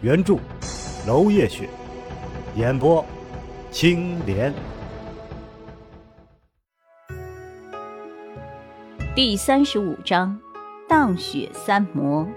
[0.00, 0.38] 原著
[1.08, 1.68] 楼夜雪，
[2.54, 3.04] 演播
[3.72, 4.54] 青莲。
[9.16, 10.40] 第三十五章，
[10.88, 12.28] 荡雪三魔。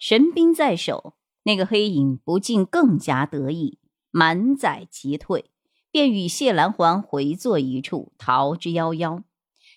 [0.00, 1.14] 神兵在手，
[1.44, 3.78] 那个黑影不禁更加得意。
[4.10, 5.52] 满载急退，
[5.92, 9.22] 便与谢兰环回坐一处，逃之夭夭。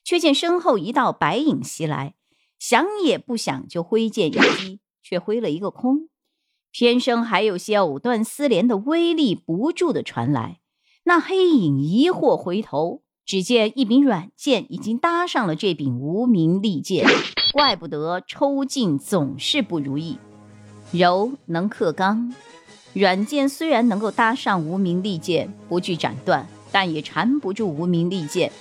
[0.04, 2.16] 却见身后一道白影袭来，
[2.58, 6.10] 想也不想就挥剑一击，却挥了一个空。
[6.72, 10.60] 偏生还有些藕断丝连的威力不住的传来。
[11.04, 17.06] 那黑影疑惑回头，只见一柄软剑已经搭上了这柄无名利剑。
[17.54, 20.18] 怪不得抽劲总是不如意，
[20.92, 22.34] 柔能克刚。
[22.94, 28.52] 软剑虽然能够搭上无名利剑，不惧斩断，但也缠不住无名利剑，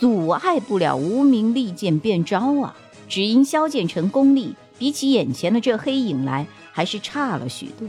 [0.00, 2.76] 阻碍不了无名利剑变招啊！
[3.08, 7.86] 只因萧剑成功力比起眼前的这黑影来，还是差了许多。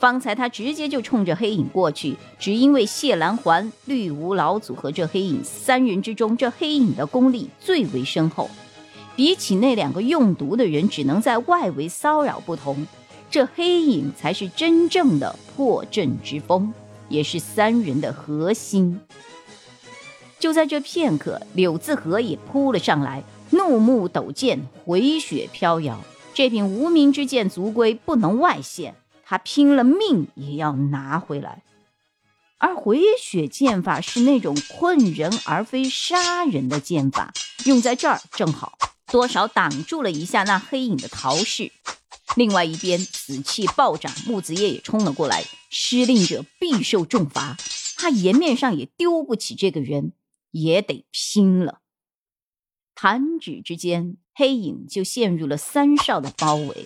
[0.00, 8.50] 方才他直接就冲着黑影过去，只因为谢兰环、绿芜老祖和这黑影三人之中，这黑影的功力最为深厚，
[9.14, 12.84] 比起那两个用毒的人只能在外围骚扰不同。
[13.30, 16.74] 这黑影才是真正的破阵之风，
[17.08, 18.98] 也是三人的核心。
[20.40, 26.00] 就在这片刻，柳自和也扑了上来，怒目抖剑，回雪飘摇。
[26.32, 31.62] 这柄无名之剑族规不能外泄，他拼了命也要拿回来。
[32.58, 37.32] 而回雪剑法是那种困人而非杀人的剑法，
[37.64, 38.78] 用在这儿正好，
[39.10, 41.72] 多少挡住了一下那黑影的逃势。
[42.36, 45.42] 另外一边，紫气暴涨，木子叶也冲了过来。
[45.68, 47.56] 失令者必受重罚，
[47.96, 50.12] 他颜面上也丢不起这个人，
[50.52, 51.79] 也得拼了。
[53.02, 56.84] 弹指之间，黑影就陷入了三少的包围。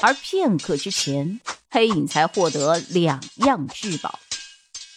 [0.00, 1.38] 而片刻之前，
[1.70, 4.18] 黑影才获得两样至宝，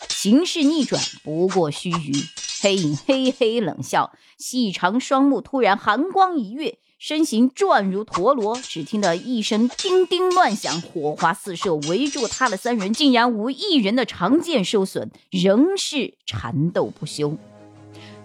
[0.07, 2.29] 形势逆转不过须臾。
[2.61, 6.77] 黑影嘿嘿冷笑，细长双目突然寒光一跃。
[6.97, 17.37] 身形转如陀螺，只听得一声叮叮乱响，火花四射，围住他的三人竟然无一人的长剑受损，仍是缠斗不休。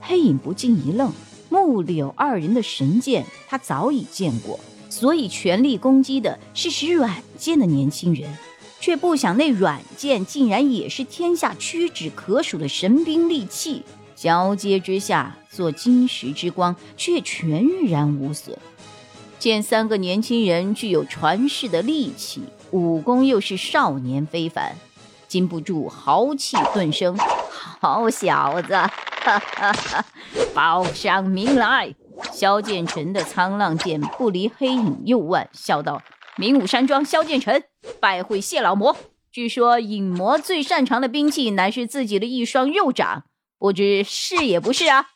[0.00, 1.12] 黑影不禁一愣，
[1.52, 4.58] 木柳二人的神剑他早已见过，
[4.88, 8.34] 所以全力攻击的是使软剑的年轻人，
[8.80, 13.82] 却不想那软剑竟然也是天下屈指可数的神兵利器。
[14.16, 18.56] 交接之下，做金石之光却全然无损。
[19.38, 24.76] 见三个年轻人具有传世的力气，武功又是少年非凡，
[25.28, 27.14] 禁不住豪气顿生。
[27.80, 30.04] 好小子，哈哈哈！
[30.54, 31.94] 报上名来。
[32.32, 36.02] 萧剑尘的沧浪剑不离黑影右腕，笑道
[36.36, 37.64] ：“明武山庄萧剑尘，
[38.00, 38.96] 拜会谢老魔。
[39.30, 43.24] 据说影魔最擅长的兵器，乃是自己的一双右掌。”
[43.58, 45.06] 不知是也不是啊？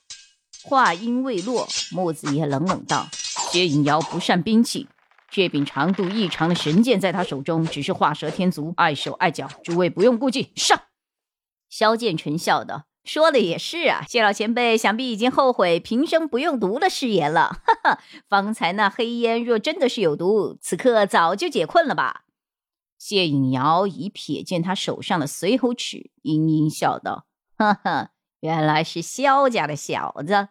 [0.65, 3.09] 话音未落，木子也冷冷道
[3.51, 4.89] ：“薛影瑶不善兵器，
[5.31, 9.49] 这柄长度异常的神剑在他手中，只是画蛇添足，碍手碍脚。
[9.63, 10.81] 诸位不用顾忌，上。”
[11.69, 17.63] 萧剑尘笑道：“说的也是啊，谢老前辈想必已经后悔平生不用毒的誓言了。
[17.65, 22.25] 哈哈，方才那黑烟若真的是有毒，此刻早就解困了吧？”
[22.99, 30.49] 谢影瑶已瞥见他手上的随侯尺，阴阴笑道：“哈哈。”原来是萧家的小子，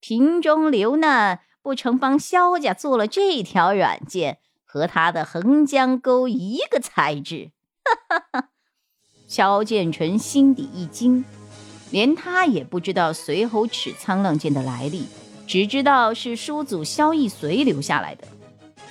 [0.00, 7.52] 瓶中流难，不成帮萧家做了这条软剑，和他的横江钩一个材质。
[7.84, 8.48] 哈哈哈！
[9.26, 11.24] 萧剑纯心底一惊，
[11.90, 15.04] 连他也不知道随侯尺沧浪剑的来历，
[15.46, 18.28] 只知道是叔祖萧逸随留下来的。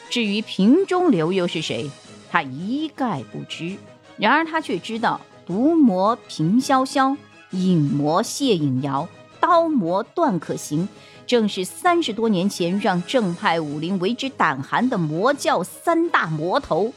[0.10, 1.90] 至于瓶中流又是谁，
[2.30, 3.78] 他一概不知。
[4.18, 7.16] 然而他却知道毒魔平潇潇。
[7.52, 9.08] 影魔谢影瑶，
[9.40, 10.90] 刀魔段可行，
[11.26, 16.92] 正是三十多年前让正派武林为之胆寒的魔教三大魔头。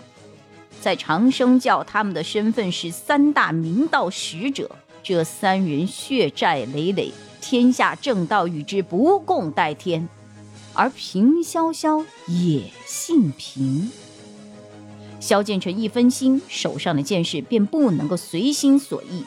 [0.81, 4.71] 在长生教，他们的身份是三大明道使者。
[5.03, 10.09] 这三人血债累累，天下正道与之不共戴天。
[10.73, 13.91] 而平潇潇也姓平。
[15.19, 19.25] 萧剑成一分心，手上的剑势便不能够随心所欲。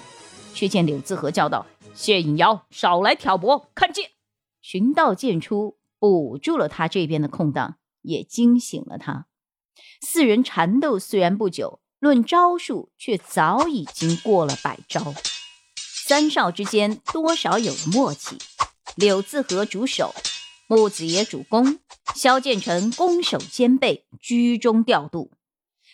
[0.56, 4.12] 却见柳自和叫道：“谢隐瑶，少来挑拨，看剑！”
[4.62, 9.28] 寻道剑出，补住了他这边的空档，也惊醒了他。
[10.00, 15.14] 四人缠斗虽然不久，论招数却早已经过了百招。
[16.06, 18.38] 三少之间多少有了默契。
[18.98, 20.14] 柳自和主守，
[20.68, 21.80] 木子野主攻，
[22.14, 25.32] 萧剑成攻守兼备，居中调度。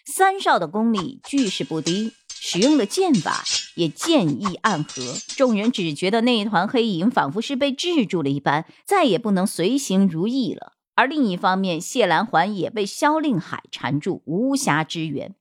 [0.08, 3.44] 三少的功力俱是不低，使用的剑法
[3.76, 5.16] 也剑意暗合。
[5.38, 10.74] 众人只觉得那一团黑影仿佛是被制住了一般，再也不能随行如意了。
[10.96, 15.36] 而另一方面，谢兰环也被萧令海缠住，无暇支援。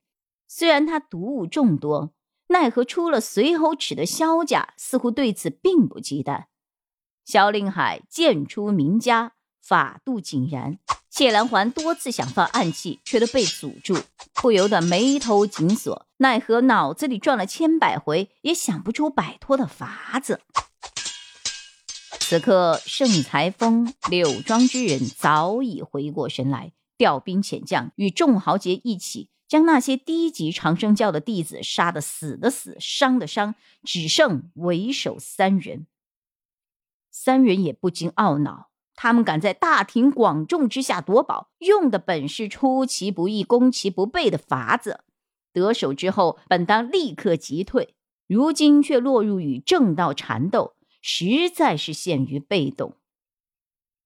[0.46, 2.12] 虽然他毒物众多，
[2.48, 6.46] 奈何出了随侯尺的萧家似乎对此并不忌惮。
[7.24, 10.78] 萧令海剑出名家，法度井然。
[11.10, 13.98] 谢兰环多次想放暗器，却都被阻住，
[14.34, 16.06] 不由得眉头紧锁。
[16.18, 20.40] 奈何脑子里转了千百回，也想不出摆脱的法子。
[22.20, 35.86] 此刻，盛才峰、柳庄之人早已回过神来，调兵遣将，与众豪杰一起，将那些低级长生教的弟子杀得死的死，伤的伤，只剩为首三人。
[37.10, 45.00] 三人也不禁懊恼，他们敢在大庭广众之下夺宝，用的本是出其不意、攻其不备的法子。
[45.52, 47.94] 得手之后，本当立刻击退，
[48.26, 52.94] 如今却落入与正道缠斗，实在是陷于被动。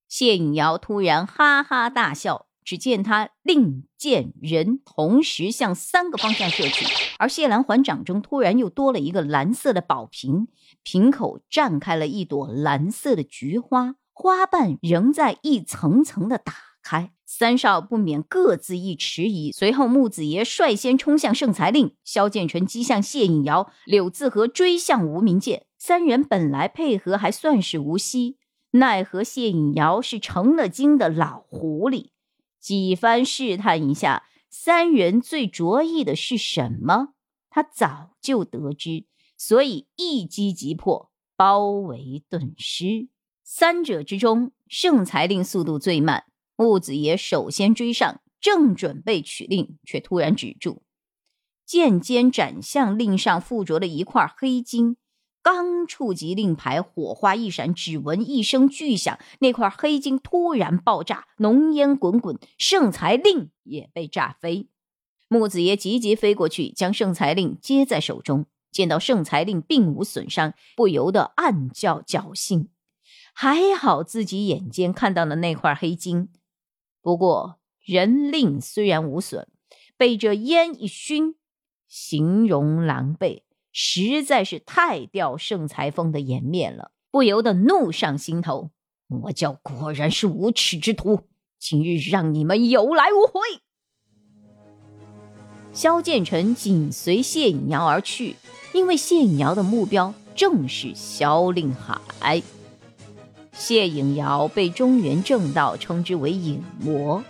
[0.09, 6.87] 谢颖瑶突然哈哈大笑，只见他令剑人同时向三个方向射去，
[7.19, 10.49] 而谢兰环掌中突然又多了一个蓝色的宝瓶。
[10.83, 17.13] 瓶口绽开了一朵蓝色的菊花，花瓣仍在一层层的打开。
[17.25, 19.53] 三少不免各自一迟疑。
[19.53, 25.65] 随后，木子爷率先冲向圣才令，萧剑纯击向谢隐瑶，柳自和追向无名剑。
[25.79, 28.37] 三人本来配合还算是无息，
[28.73, 32.09] 奈何谢隐瑶是成了精的老狐狸，
[32.63, 37.15] 几番试探一下，三人最着意的是什么，
[37.51, 39.05] 他早就得知。
[39.37, 43.09] 所以一击即破，包围顿失。
[43.43, 46.25] 三者之中，圣才令速度最慢。
[46.55, 50.85] 木子爷首先追上，正准备取令，却突然止住，
[51.67, 54.97] 剑尖斩向令上附着的一块黑金。
[55.43, 64.69] 刚触及令牌，火花一闪，只闻一声巨响，那块黑金突然爆炸，浓烟滚滚，圣才令也被炸飞。
[65.29, 68.47] 木子爷急急飞过去，将圣才令接在手中。
[68.71, 72.71] 见到圣才令并无损伤，不由得暗叫侥幸。
[73.35, 76.31] 还好自己眼尖看到了那块黑金。
[77.03, 79.47] 不过人令虽然无损，
[79.99, 81.35] 被这烟一熏，
[81.87, 83.43] 形容狼狈，
[83.73, 86.93] 实在是太掉圣裁峰的颜面了。
[87.11, 88.71] 不由得怒上心头。
[89.07, 91.21] 魔教果然是无耻之徒，
[91.59, 93.41] 今日让你们有来无回。
[95.73, 98.37] 萧剑尘紧随谢隐瑶而去。
[98.75, 102.43] 因为谢颖瑶的目标正是萧令海，
[103.53, 107.23] 谢颖瑶被中原正道称之为影魔，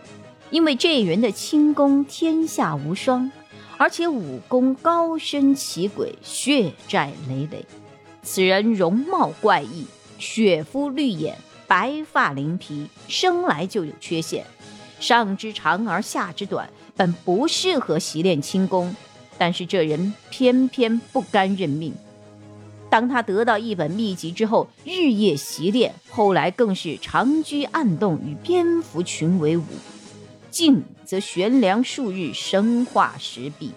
[0.51, 3.33] 因为这人的轻功天下无双，
[3.83, 7.67] 而且武功高深奇诡，血债累累。
[8.23, 9.85] 此人容貌怪异，
[10.21, 11.37] 雪肤绿眼，
[11.67, 14.47] 白发鳞皮，生来就有缺陷，
[15.01, 18.95] 上肢长而下肢短，本不适合习练轻功。
[19.37, 21.93] 但是这人偏偏不甘认命。
[22.89, 29.65] 当他得到一本秘籍之后，日夜习练，后来更是长居暗洞，与蝙蝠群为伍。
[30.53, 33.71] 静则悬梁数日，生化石壁；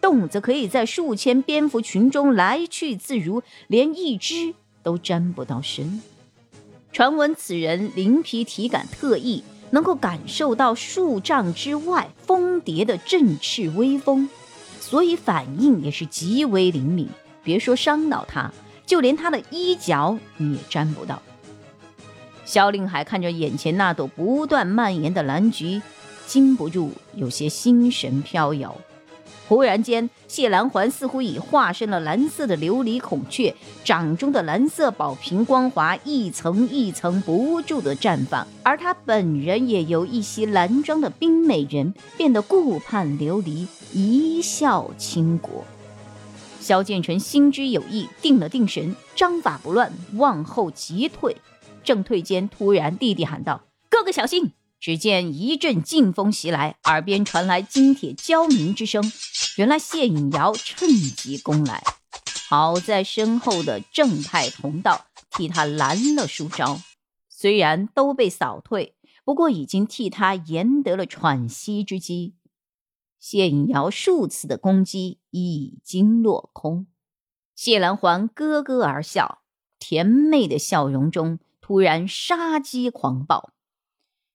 [0.00, 6.02] 动则可以在数千蝙蝠群中来去自如，连一只都沾不到身。
[6.90, 14.28] 传闻此人灵皮体感特异，能够感受到数丈之外蜂蝶的振翅微风。
[14.80, 17.08] 所以反应也是极为灵敏，
[17.44, 18.52] 别说伤到他，
[18.84, 21.22] 就连他的衣角你也沾不到。
[22.44, 25.82] 萧令海看着眼前那朵不断蔓延的蓝菊，
[26.28, 28.76] 禁不住有些心神飘摇。
[29.48, 45.64] 忽然间，谢兰环似乎已化身了蓝色的琉璃孔雀，掌中的蓝色宝瓶光华一层一层不住的绽放，而他本人也由一袭蓝装的冰美人变得顾盼流离，一笑倾国。
[46.60, 51.34] 萧剑尘心知有意，定了定神，章法不乱，往后急退。
[51.82, 59.12] 正退间，突然弟弟喊道：“哥哥小心！”只见一阵劲风袭来，耳边传来金铁交鸣之声。
[59.56, 61.82] 原来谢颖瑶趁机攻来，
[62.48, 66.80] 好在身后的正派同道替他拦了数招，
[67.28, 68.94] 虽然都被扫退，
[69.24, 72.36] 不过已经替他赢得了喘息之机。
[73.18, 76.86] 谢颖瑶数次的攻击已经落空，
[77.56, 79.42] 谢兰环咯咯而笑，
[79.80, 83.52] 甜美的笑容中突然杀机狂暴。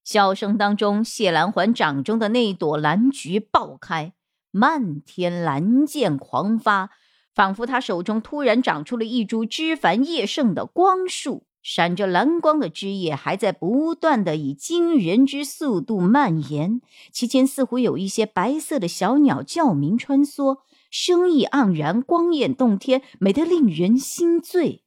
[0.04, 4.14] 笑声当中，谢兰环掌中的那朵蓝菊爆开，
[4.52, 6.90] 漫天蓝箭狂发，
[7.34, 16.82] 仿佛他手中突然长出了一株枝繁叶盛的光树，闪着蓝光的枝叶还在不断的以惊人之速度蔓延，
[17.12, 20.60] 其间似乎有一些白色的小鸟叫鸣穿梭，
[20.92, 24.84] 生意盎然，光艳动天，美得令人心醉，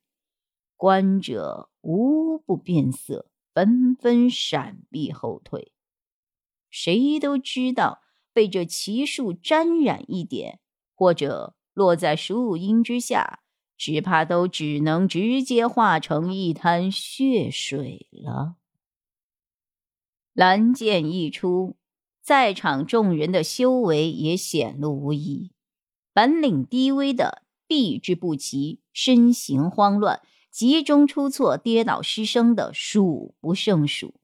[0.77, 3.27] 观者无不变色。
[3.57, 5.73] 纷纷闪避后退，
[6.69, 8.03] 谁都知道
[8.35, 10.61] 被这奇树沾染一点，
[10.95, 13.41] 或者落在树荫之下，
[13.79, 18.57] 只怕都只能直接化成一滩血水了。
[20.35, 21.79] 蓝剑一出，
[22.21, 25.53] 在场众人的修为也显露无遗，
[26.13, 30.21] 本领低微的避之不及，身形慌乱。
[30.57, 34.15] 集中出错、跌倒失声的数不胜数。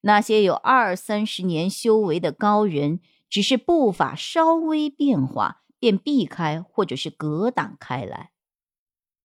[0.00, 2.98] 那些有二三十年修为的高人，
[3.28, 8.30] 只是步伐稍微变化，便避开或者是格挡开来。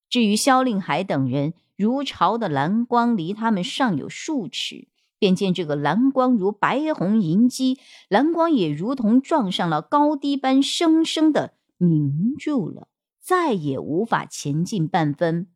[0.09, 12.89] 至于萧令海等人，如潮的蓝光离他们尚有数尺，便见这个蓝光如白虹银鸡，蓝光也如同撞上了高低般，生生的凝住了，
[13.21, 15.47] 再也无法前进半分。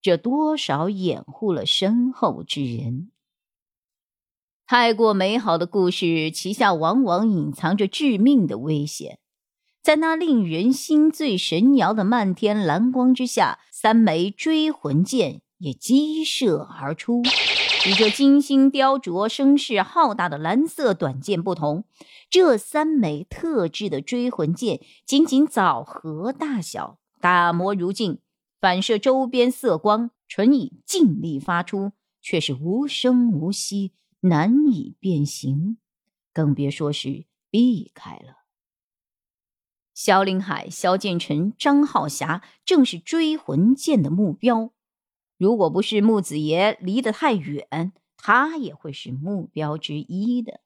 [0.00, 3.10] 这多少掩护了身后之人。
[4.66, 9.18] 太过美好的故事，其下往往隐藏着致命的危险。
[9.80, 17.22] 在那令人心醉神摇的漫天蓝光之下，三枚追魂剑也激射而出。
[17.86, 21.84] 与这精心雕琢、声势浩大的蓝色短剑不同，
[22.28, 28.18] 这三枚特制的追魂剑仅仅枣核大小，打磨如镜。
[28.60, 35.78] 反射周边色光，纯以劲力发出，却是无声无息，难以变形，
[36.32, 38.38] 更别说是避开了。
[39.94, 44.72] 萧凌海、萧剑尘、张浩霞正是追魂剑的目标，
[45.36, 50.60] 如果不是木子爷离得太远，他也会是目标之一的。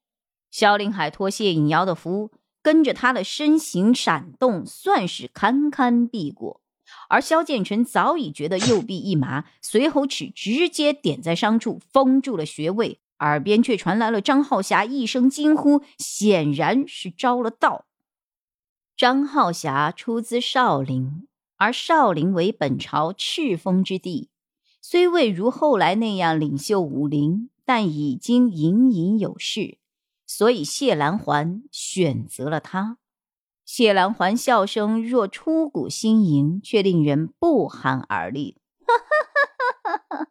[0.51, 2.31] 萧凌海托谢影瑶的福，
[2.63, 6.63] 跟着他的身形闪动，算是堪堪避过。
[7.09, 13.01] 而萧剑尘早已觉得右臂一麻，随后尺直接点在伤处，封住了穴位。
[13.19, 17.87] 耳边却传来了张浩霞一声惊呼，显然是招了道。
[18.97, 24.29] 张浩霞出自少林，而少林为本朝赤峰之地，
[24.81, 29.79] 虽未如后来那样领袖武林，但已经隐隐有势，
[30.27, 32.99] 所以谢兰环选择了他。
[33.75, 38.59] 谢兰环笑声若出谷新吟，却令人不寒而栗。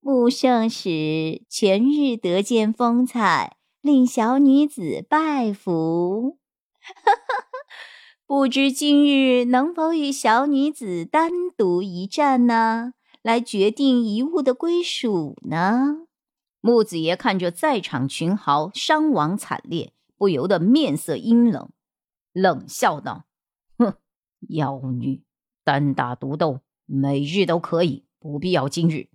[0.00, 6.38] 不胜使前日得见风采，令小女子拜服。
[8.24, 12.92] 不知今日能否与小女子单独一战呢？
[13.20, 16.06] 来决定遗物的归属呢？
[16.60, 21.70] 木子爷看着在场群豪伤亡惨烈，不由得面色阴冷。
[22.40, 23.24] 冷笑道
[23.78, 23.96] ：“哼，
[24.48, 25.24] 妖女，
[25.64, 29.08] 单打独斗，每日都可以，不必要今日。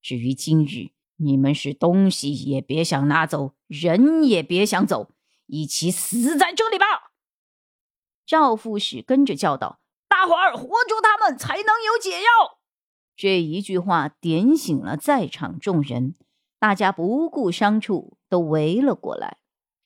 [0.00, 5.10] 至于今日，你们是东西也别想拿走，人也别想走，
[5.46, 6.86] 一起死在这里吧！”
[8.24, 12.58] 赵副使跟着叫道：“大伙儿活捉他们，才能有解药。”
[13.14, 16.14] 这一句话点醒了在场众人，
[16.58, 19.38] 大家不顾伤处，都围了过来。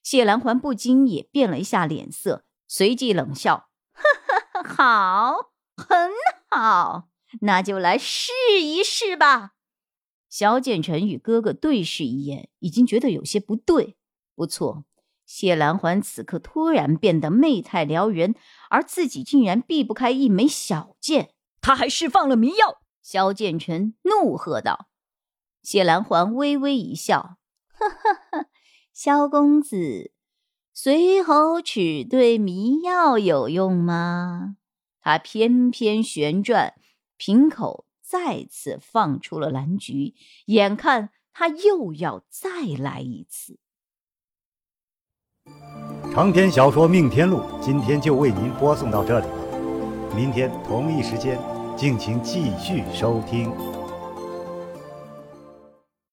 [0.03, 2.45] 谢兰环不禁也变了一下脸色。
[2.73, 6.13] 随即冷笑：“呵呵，好，很
[6.49, 7.09] 好，
[7.41, 8.31] 那就来试
[8.63, 9.55] 一试吧。”
[10.31, 13.97] 萧剑尘与哥哥对视一眼，已经觉得有些不对。
[14.37, 14.85] 不错，
[15.27, 18.37] 谢兰环此刻突然变得媚态撩人，
[18.69, 21.35] 而自己竟然避不开一枚小剑。
[21.61, 22.81] 他还释放了迷药！
[23.03, 24.87] 萧剑尘怒喝道。
[25.61, 27.39] 谢兰环微微一笑
[27.75, 28.47] ：“呵呵呵，
[28.93, 30.13] 萧公子。”
[30.83, 34.57] 随侯齿对迷药有用吗？
[35.03, 36.73] 他翩翩旋转，
[37.19, 40.15] 瓶口再次放出了蓝菊，
[40.47, 43.59] 眼看他又要再来一次。
[46.15, 51.39] 长篇小说《命天录》今天就为您播送到这里了，明天同一时间，
[51.77, 53.53] 敬请继续收听。